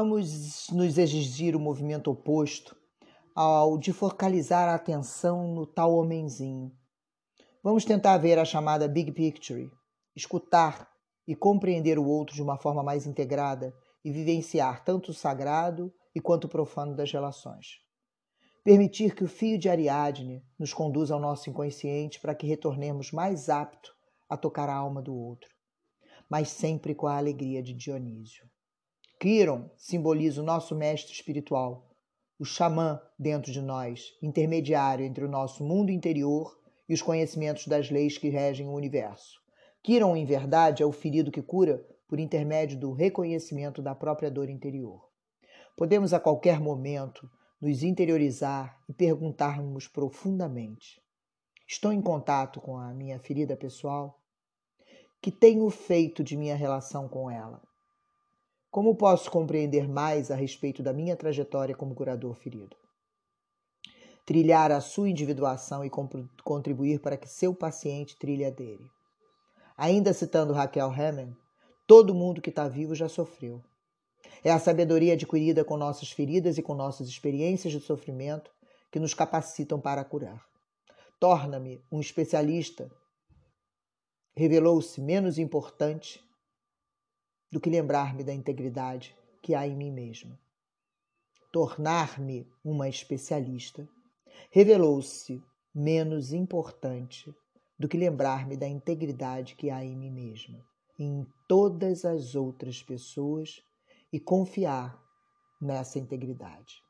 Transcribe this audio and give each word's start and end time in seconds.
Vamos 0.00 0.68
nos 0.70 0.96
exigir 0.96 1.56
o 1.56 1.58
movimento 1.58 2.08
oposto 2.08 2.76
ao 3.34 3.76
de 3.76 3.92
focalizar 3.92 4.68
a 4.68 4.76
atenção 4.76 5.52
no 5.52 5.66
tal 5.66 5.92
homenzinho. 5.96 6.70
Vamos 7.64 7.84
tentar 7.84 8.16
ver 8.18 8.38
a 8.38 8.44
chamada 8.44 8.86
big 8.86 9.10
picture, 9.10 9.68
escutar 10.14 10.88
e 11.26 11.34
compreender 11.34 11.98
o 11.98 12.06
outro 12.06 12.36
de 12.36 12.40
uma 12.40 12.56
forma 12.56 12.80
mais 12.80 13.08
integrada 13.08 13.74
e 14.04 14.12
vivenciar 14.12 14.84
tanto 14.84 15.10
o 15.10 15.14
sagrado 15.14 15.92
e 16.14 16.20
quanto 16.20 16.44
o 16.44 16.48
profano 16.48 16.94
das 16.94 17.10
relações. 17.10 17.80
Permitir 18.62 19.16
que 19.16 19.24
o 19.24 19.28
fio 19.28 19.58
de 19.58 19.68
Ariadne 19.68 20.44
nos 20.56 20.72
conduza 20.72 21.12
ao 21.12 21.18
nosso 21.18 21.50
inconsciente 21.50 22.20
para 22.20 22.36
que 22.36 22.46
retornemos 22.46 23.10
mais 23.10 23.48
apto 23.48 23.92
a 24.28 24.36
tocar 24.36 24.68
a 24.68 24.76
alma 24.76 25.02
do 25.02 25.12
outro, 25.12 25.50
mas 26.30 26.50
sempre 26.50 26.94
com 26.94 27.08
a 27.08 27.16
alegria 27.16 27.60
de 27.60 27.74
Dionísio. 27.74 28.48
Quiron 29.20 29.68
simboliza 29.76 30.40
o 30.40 30.44
nosso 30.44 30.76
mestre 30.76 31.12
espiritual, 31.12 31.90
o 32.38 32.44
xamã 32.44 33.02
dentro 33.18 33.50
de 33.50 33.60
nós, 33.60 34.16
intermediário 34.22 35.04
entre 35.04 35.24
o 35.24 35.28
nosso 35.28 35.64
mundo 35.64 35.90
interior 35.90 36.56
e 36.88 36.94
os 36.94 37.02
conhecimentos 37.02 37.66
das 37.66 37.90
leis 37.90 38.16
que 38.16 38.28
regem 38.28 38.68
o 38.68 38.74
universo. 38.74 39.40
Quiron, 39.82 40.14
em 40.14 40.24
verdade, 40.24 40.84
é 40.84 40.86
o 40.86 40.92
ferido 40.92 41.32
que 41.32 41.42
cura 41.42 41.84
por 42.06 42.20
intermédio 42.20 42.78
do 42.78 42.92
reconhecimento 42.92 43.82
da 43.82 43.92
própria 43.92 44.30
dor 44.30 44.48
interior. 44.48 45.08
Podemos 45.76 46.14
a 46.14 46.20
qualquer 46.20 46.60
momento 46.60 47.28
nos 47.60 47.82
interiorizar 47.82 48.80
e 48.88 48.92
perguntarmos 48.92 49.88
profundamente: 49.88 51.02
Estou 51.66 51.92
em 51.92 52.00
contato 52.00 52.60
com 52.60 52.76
a 52.76 52.94
minha 52.94 53.18
ferida 53.18 53.56
pessoal? 53.56 54.22
Que 55.20 55.32
tenho 55.32 55.68
feito 55.70 56.22
de 56.22 56.36
minha 56.36 56.54
relação 56.54 57.08
com 57.08 57.28
ela? 57.28 57.67
Como 58.70 58.96
posso 58.96 59.30
compreender 59.30 59.88
mais 59.88 60.30
a 60.30 60.34
respeito 60.34 60.82
da 60.82 60.92
minha 60.92 61.16
trajetória 61.16 61.74
como 61.74 61.94
curador 61.94 62.34
ferido? 62.34 62.76
Trilhar 64.26 64.70
a 64.70 64.80
sua 64.80 65.08
individuação 65.08 65.82
e 65.82 65.90
contribuir 66.44 67.00
para 67.00 67.16
que 67.16 67.26
seu 67.26 67.54
paciente 67.54 68.18
trilhe 68.18 68.44
a 68.44 68.50
dele. 68.50 68.84
Ainda 69.74 70.12
citando 70.12 70.52
Raquel 70.52 70.90
Hammond, 70.90 71.34
todo 71.86 72.14
mundo 72.14 72.42
que 72.42 72.50
está 72.50 72.68
vivo 72.68 72.94
já 72.94 73.08
sofreu. 73.08 73.62
É 74.44 74.52
a 74.52 74.58
sabedoria 74.58 75.14
adquirida 75.14 75.64
com 75.64 75.78
nossas 75.78 76.12
feridas 76.12 76.58
e 76.58 76.62
com 76.62 76.74
nossas 76.74 77.08
experiências 77.08 77.72
de 77.72 77.80
sofrimento 77.80 78.50
que 78.92 79.00
nos 79.00 79.14
capacitam 79.14 79.80
para 79.80 80.04
curar. 80.04 80.44
Torna-me 81.18 81.82
um 81.90 82.00
especialista. 82.00 82.90
Revelou-se 84.36 85.00
menos 85.00 85.38
importante 85.38 86.22
do 87.50 87.60
que 87.60 87.70
lembrar-me 87.70 88.22
da 88.22 88.32
integridade 88.32 89.16
que 89.42 89.54
há 89.54 89.66
em 89.66 89.76
mim 89.76 89.90
mesmo. 89.90 90.38
Tornar-me 91.52 92.46
uma 92.64 92.88
especialista 92.88 93.88
revelou-se 94.50 95.42
menos 95.74 96.32
importante 96.32 97.34
do 97.78 97.88
que 97.88 97.96
lembrar-me 97.96 98.56
da 98.56 98.68
integridade 98.68 99.54
que 99.54 99.70
há 99.70 99.84
em 99.84 99.96
mim 99.96 100.10
mesma 100.10 100.68
em 100.98 101.24
todas 101.46 102.04
as 102.04 102.34
outras 102.34 102.82
pessoas 102.82 103.62
e 104.12 104.18
confiar 104.18 105.00
nessa 105.60 105.98
integridade. 105.98 106.82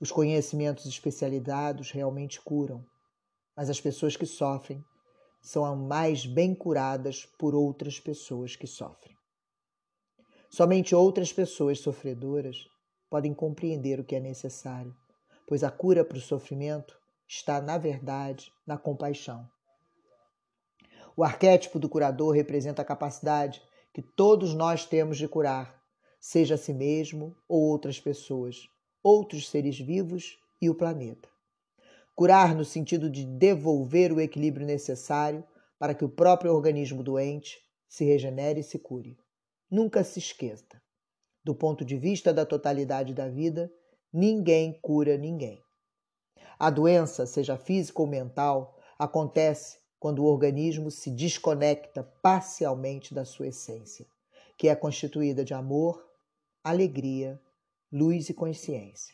Os 0.00 0.10
conhecimentos 0.10 0.84
especializados 0.86 1.92
realmente 1.92 2.40
curam, 2.40 2.84
mas 3.56 3.70
as 3.70 3.80
pessoas 3.80 4.16
que 4.16 4.26
sofrem 4.26 4.84
são 5.40 5.76
mais 5.76 6.26
bem 6.26 6.54
curadas 6.54 7.24
por 7.38 7.54
outras 7.54 8.00
pessoas 8.00 8.56
que 8.56 8.66
sofrem. 8.66 9.13
Somente 10.54 10.94
outras 10.94 11.32
pessoas 11.32 11.80
sofredoras 11.80 12.68
podem 13.10 13.34
compreender 13.34 13.98
o 13.98 14.04
que 14.04 14.14
é 14.14 14.20
necessário, 14.20 14.94
pois 15.48 15.64
a 15.64 15.70
cura 15.72 16.04
para 16.04 16.16
o 16.16 16.20
sofrimento 16.20 16.96
está, 17.26 17.60
na 17.60 17.76
verdade, 17.76 18.52
na 18.64 18.78
compaixão. 18.78 19.50
O 21.16 21.24
arquétipo 21.24 21.80
do 21.80 21.88
curador 21.88 22.36
representa 22.36 22.82
a 22.82 22.84
capacidade 22.84 23.60
que 23.92 24.00
todos 24.00 24.54
nós 24.54 24.86
temos 24.86 25.18
de 25.18 25.26
curar, 25.26 25.76
seja 26.20 26.54
a 26.54 26.58
si 26.58 26.72
mesmo 26.72 27.34
ou 27.48 27.60
outras 27.60 27.98
pessoas, 27.98 28.68
outros 29.02 29.50
seres 29.50 29.76
vivos 29.80 30.38
e 30.62 30.70
o 30.70 30.74
planeta. 30.76 31.28
Curar 32.14 32.54
no 32.54 32.64
sentido 32.64 33.10
de 33.10 33.24
devolver 33.24 34.12
o 34.12 34.20
equilíbrio 34.20 34.64
necessário 34.64 35.42
para 35.80 35.94
que 35.94 36.04
o 36.04 36.08
próprio 36.08 36.54
organismo 36.54 37.02
doente 37.02 37.58
se 37.88 38.04
regenere 38.04 38.60
e 38.60 38.62
se 38.62 38.78
cure. 38.78 39.18
Nunca 39.74 40.04
se 40.04 40.20
esqueça: 40.20 40.80
do 41.42 41.52
ponto 41.52 41.84
de 41.84 41.96
vista 41.96 42.32
da 42.32 42.46
totalidade 42.46 43.12
da 43.12 43.28
vida, 43.28 43.68
ninguém 44.12 44.78
cura 44.80 45.18
ninguém. 45.18 45.60
A 46.56 46.70
doença, 46.70 47.26
seja 47.26 47.56
física 47.56 48.00
ou 48.00 48.06
mental, 48.06 48.78
acontece 48.96 49.80
quando 49.98 50.20
o 50.20 50.26
organismo 50.26 50.92
se 50.92 51.10
desconecta 51.10 52.04
parcialmente 52.22 53.12
da 53.12 53.24
sua 53.24 53.48
essência, 53.48 54.06
que 54.56 54.68
é 54.68 54.76
constituída 54.76 55.44
de 55.44 55.54
amor, 55.54 56.08
alegria, 56.62 57.42
luz 57.90 58.28
e 58.28 58.32
consciência. 58.32 59.12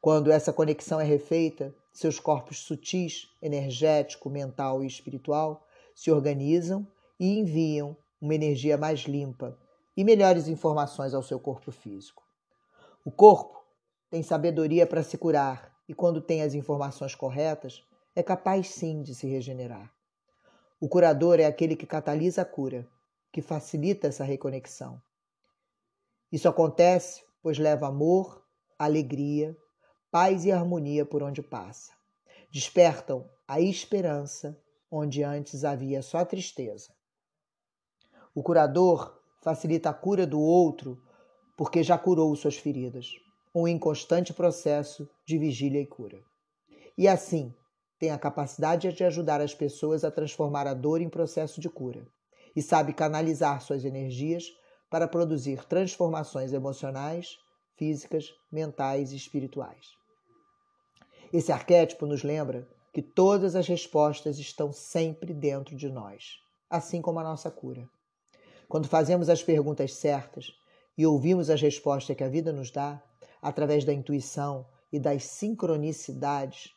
Quando 0.00 0.32
essa 0.32 0.50
conexão 0.50 0.98
é 0.98 1.04
refeita, 1.04 1.74
seus 1.92 2.18
corpos 2.18 2.60
sutis, 2.60 3.28
energético, 3.42 4.30
mental 4.30 4.82
e 4.82 4.86
espiritual 4.86 5.62
se 5.94 6.10
organizam 6.10 6.90
e 7.20 7.38
enviam 7.38 7.94
uma 8.22 8.34
energia 8.34 8.78
mais 8.78 9.00
limpa 9.00 9.58
e 9.94 10.04
melhores 10.04 10.48
informações 10.48 11.12
ao 11.12 11.22
seu 11.22 11.38
corpo 11.38 11.70
físico. 11.70 12.22
O 13.04 13.10
corpo 13.10 13.62
tem 14.08 14.22
sabedoria 14.22 14.86
para 14.86 15.02
se 15.02 15.18
curar 15.18 15.76
e, 15.86 15.92
quando 15.92 16.22
tem 16.22 16.40
as 16.42 16.54
informações 16.54 17.14
corretas, 17.14 17.84
é 18.14 18.22
capaz 18.22 18.70
sim 18.70 19.02
de 19.02 19.14
se 19.14 19.26
regenerar. 19.26 19.92
O 20.80 20.88
curador 20.88 21.40
é 21.40 21.44
aquele 21.44 21.76
que 21.76 21.86
catalisa 21.86 22.42
a 22.42 22.46
cura, 22.46 22.88
que 23.30 23.42
facilita 23.42 24.06
essa 24.06 24.24
reconexão. 24.24 25.02
Isso 26.30 26.48
acontece 26.48 27.22
pois 27.42 27.58
leva 27.58 27.88
amor, 27.88 28.46
alegria, 28.78 29.56
paz 30.10 30.44
e 30.44 30.52
harmonia 30.52 31.04
por 31.04 31.22
onde 31.22 31.42
passa. 31.42 31.92
Despertam 32.50 33.28
a 33.48 33.60
esperança 33.60 34.56
onde 34.90 35.24
antes 35.24 35.64
havia 35.64 36.02
só 36.02 36.24
tristeza. 36.24 36.94
O 38.34 38.42
curador 38.42 39.20
facilita 39.42 39.90
a 39.90 39.94
cura 39.94 40.26
do 40.26 40.40
outro 40.40 40.98
porque 41.56 41.82
já 41.82 41.98
curou 41.98 42.34
suas 42.34 42.56
feridas, 42.56 43.10
um 43.54 43.68
inconstante 43.68 44.32
processo 44.32 45.06
de 45.26 45.36
vigília 45.36 45.80
e 45.80 45.86
cura. 45.86 46.22
E 46.96 47.06
assim, 47.06 47.54
tem 47.98 48.10
a 48.10 48.18
capacidade 48.18 48.90
de 48.92 49.04
ajudar 49.04 49.40
as 49.40 49.54
pessoas 49.54 50.02
a 50.02 50.10
transformar 50.10 50.66
a 50.66 50.74
dor 50.74 51.00
em 51.00 51.10
processo 51.10 51.60
de 51.60 51.68
cura 51.68 52.06
e 52.56 52.62
sabe 52.62 52.92
canalizar 52.92 53.60
suas 53.60 53.84
energias 53.84 54.44
para 54.90 55.06
produzir 55.06 55.64
transformações 55.66 56.52
emocionais, 56.52 57.36
físicas, 57.76 58.32
mentais 58.50 59.12
e 59.12 59.16
espirituais. 59.16 59.90
Esse 61.32 61.52
arquétipo 61.52 62.06
nos 62.06 62.22
lembra 62.22 62.68
que 62.92 63.02
todas 63.02 63.54
as 63.54 63.66
respostas 63.66 64.38
estão 64.38 64.72
sempre 64.72 65.32
dentro 65.32 65.76
de 65.76 65.88
nós, 65.88 66.38
assim 66.68 67.00
como 67.00 67.20
a 67.20 67.24
nossa 67.24 67.50
cura. 67.50 67.88
Quando 68.72 68.88
fazemos 68.88 69.28
as 69.28 69.42
perguntas 69.42 69.96
certas 69.96 70.50
e 70.96 71.04
ouvimos 71.04 71.50
as 71.50 71.60
respostas 71.60 72.16
que 72.16 72.24
a 72.24 72.28
vida 72.30 72.50
nos 72.54 72.70
dá, 72.70 73.02
através 73.42 73.84
da 73.84 73.92
intuição 73.92 74.64
e 74.90 74.98
das 74.98 75.26
sincronicidades, 75.26 76.72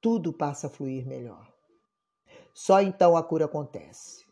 tudo 0.00 0.32
passa 0.32 0.68
a 0.68 0.70
fluir 0.70 1.04
melhor. 1.04 1.52
Só 2.54 2.80
então 2.80 3.16
a 3.16 3.24
cura 3.24 3.46
acontece. 3.46 4.24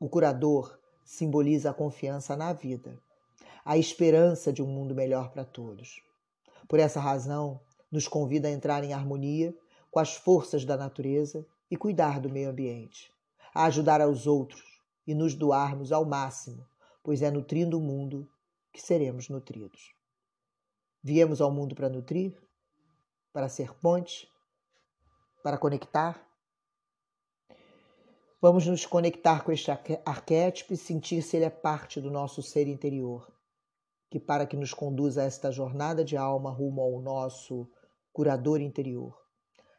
O 0.00 0.08
curador 0.08 0.78
simboliza 1.04 1.68
a 1.68 1.74
confiança 1.74 2.34
na 2.34 2.54
vida, 2.54 2.98
a 3.62 3.76
esperança 3.76 4.50
de 4.50 4.62
um 4.62 4.66
mundo 4.66 4.94
melhor 4.94 5.32
para 5.32 5.44
todos. 5.44 6.00
Por 6.66 6.78
essa 6.78 6.98
razão, 6.98 7.60
nos 7.92 8.08
convida 8.08 8.48
a 8.48 8.50
entrar 8.50 8.82
em 8.84 8.94
harmonia 8.94 9.54
com 9.90 10.00
as 10.00 10.14
forças 10.14 10.64
da 10.64 10.78
natureza 10.78 11.46
e 11.70 11.76
cuidar 11.76 12.18
do 12.20 12.30
meio 12.30 12.48
ambiente, 12.48 13.12
a 13.54 13.64
ajudar 13.66 14.00
aos 14.00 14.26
outros 14.26 14.73
e 15.06 15.14
nos 15.14 15.34
doarmos 15.34 15.92
ao 15.92 16.04
máximo, 16.04 16.66
pois 17.02 17.22
é 17.22 17.30
nutrindo 17.30 17.78
o 17.78 17.82
mundo 17.82 18.28
que 18.72 18.80
seremos 18.80 19.28
nutridos. 19.28 19.94
Viemos 21.02 21.40
ao 21.40 21.50
mundo 21.50 21.74
para 21.74 21.88
nutrir, 21.88 22.42
para 23.32 23.48
ser 23.48 23.74
ponte, 23.74 24.28
para 25.42 25.58
conectar. 25.58 26.26
Vamos 28.40 28.66
nos 28.66 28.86
conectar 28.86 29.44
com 29.44 29.52
este 29.52 29.70
arquétipo 29.70 30.72
e 30.72 30.76
sentir 30.76 31.22
se 31.22 31.36
ele 31.36 31.44
é 31.44 31.50
parte 31.50 32.00
do 32.00 32.10
nosso 32.10 32.42
ser 32.42 32.66
interior, 32.66 33.30
que 34.10 34.18
para 34.18 34.46
que 34.46 34.56
nos 34.56 34.72
conduza 34.72 35.22
a 35.22 35.26
esta 35.26 35.50
jornada 35.50 36.04
de 36.04 36.16
alma 36.16 36.50
rumo 36.50 36.80
ao 36.80 37.02
nosso 37.02 37.70
curador 38.12 38.60
interior, 38.60 39.14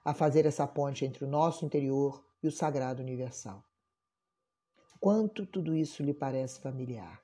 a 0.04 0.14
fazer 0.14 0.46
essa 0.46 0.68
ponte 0.68 1.06
entre 1.06 1.26
o 1.26 1.28
nosso 1.28 1.66
interior 1.66 2.24
e 2.44 2.48
o 2.48 2.52
sagrado 2.52 3.02
universal. 3.02 3.64
Quanto 5.06 5.46
tudo 5.46 5.76
isso 5.76 6.02
lhe 6.02 6.16
parece 6.16 6.60
familiar? 6.60 7.22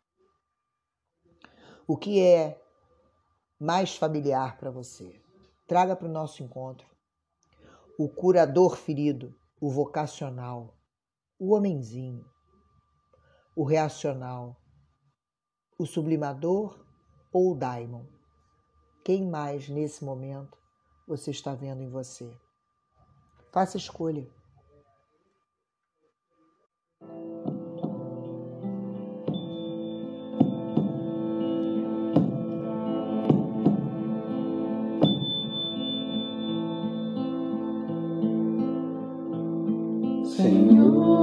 O 1.87 1.97
que 1.97 2.21
é 2.21 2.61
mais 3.59 3.97
familiar 3.97 4.59
para 4.59 4.69
você? 4.69 5.19
Traga 5.65 5.95
para 5.95 6.07
o 6.07 6.11
nosso 6.11 6.43
encontro. 6.43 6.85
O 7.97 8.07
curador 8.07 8.77
ferido, 8.77 9.35
o 9.59 9.67
vocacional, 9.67 10.77
o 11.39 11.55
homenzinho, 11.55 12.23
o 13.55 13.63
reacional, 13.63 14.55
o 15.75 15.87
sublimador 15.87 16.85
ou 17.33 17.53
o 17.53 17.55
daimon. 17.55 18.05
Quem 19.03 19.27
mais 19.27 19.67
nesse 19.67 20.05
momento 20.05 20.55
você 21.07 21.31
está 21.31 21.55
vendo 21.55 21.81
em 21.81 21.89
você? 21.89 22.31
Faça 23.51 23.75
escolha. 23.75 24.29
Señor. 40.25 41.20